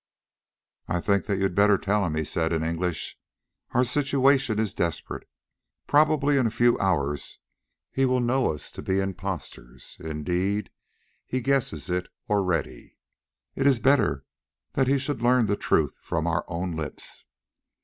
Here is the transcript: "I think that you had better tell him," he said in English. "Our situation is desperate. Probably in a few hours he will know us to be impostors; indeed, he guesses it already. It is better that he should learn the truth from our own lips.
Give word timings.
"I 0.87 0.99
think 0.99 1.25
that 1.27 1.37
you 1.37 1.43
had 1.43 1.53
better 1.53 1.77
tell 1.77 2.03
him," 2.03 2.15
he 2.15 2.23
said 2.23 2.51
in 2.51 2.63
English. 2.63 3.19
"Our 3.69 3.83
situation 3.83 4.57
is 4.57 4.73
desperate. 4.73 5.29
Probably 5.85 6.37
in 6.37 6.47
a 6.47 6.49
few 6.49 6.75
hours 6.79 7.37
he 7.91 8.05
will 8.05 8.19
know 8.19 8.51
us 8.51 8.71
to 8.71 8.81
be 8.81 8.99
impostors; 8.99 9.97
indeed, 9.99 10.71
he 11.27 11.39
guesses 11.39 11.87
it 11.91 12.07
already. 12.31 12.97
It 13.53 13.67
is 13.67 13.77
better 13.77 14.25
that 14.73 14.87
he 14.87 14.97
should 14.97 15.21
learn 15.21 15.45
the 15.45 15.55
truth 15.55 15.93
from 16.01 16.25
our 16.25 16.45
own 16.47 16.71
lips. 16.75 17.27